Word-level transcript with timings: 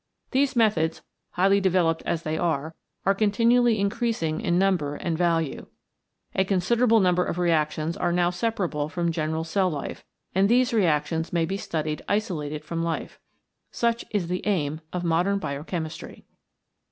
These 0.31 0.55
methods, 0.55 1.03
highly 1.33 1.61
developed 1.61 2.01
as 2.07 2.23
they 2.23 2.35
are, 2.35 2.73
are 3.05 3.13
con 3.13 3.29
tinually 3.29 3.77
increasing 3.77 4.41
in 4.41 4.57
number 4.57 4.95
and 4.95 5.15
value. 5.15 5.67
A 6.33 6.43
con 6.43 6.57
siderable 6.57 6.99
number 6.99 7.23
of 7.23 7.37
reactions 7.37 7.95
are 7.97 8.11
now 8.11 8.31
separable 8.31 8.89
from 8.89 9.11
general 9.11 9.43
cell 9.43 9.69
life, 9.69 10.03
and 10.33 10.49
these 10.49 10.73
reactions 10.73 11.31
may 11.31 11.45
be 11.45 11.55
studied 11.55 12.01
isolated 12.09 12.65
from 12.65 12.81
life. 12.81 13.19
Such 13.69 14.03
is 14.09 14.25
the 14.27 14.41
aim 14.47 14.81
of 14.91 15.03
modern 15.03 15.37
biochemistry. 15.37 16.25